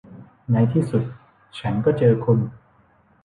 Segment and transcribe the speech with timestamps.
[0.51, 1.03] ในที่สุด
[1.59, 2.39] ฉันก็เจอคุณ